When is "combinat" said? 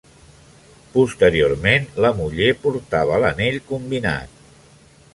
3.73-4.45